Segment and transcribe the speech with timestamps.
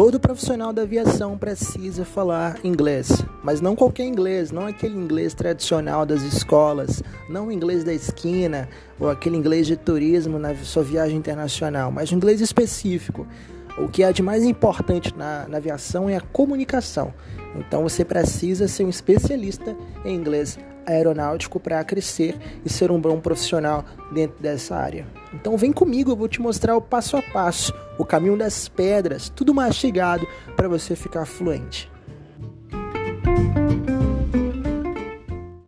[0.00, 6.06] Todo profissional da aviação precisa falar inglês, mas não qualquer inglês, não aquele inglês tradicional
[6.06, 8.66] das escolas, não o inglês da esquina
[8.98, 13.26] ou aquele inglês de turismo na sua viagem internacional, mas um inglês específico.
[13.76, 17.12] O que é de mais importante na, na aviação é a comunicação.
[17.54, 23.20] Então você precisa ser um especialista em inglês aeronáutico para crescer e ser um bom
[23.20, 25.19] profissional dentro dessa área.
[25.32, 29.28] Então vem comigo, eu vou te mostrar o passo a passo, o caminho das pedras,
[29.28, 31.90] tudo mastigado para você ficar fluente.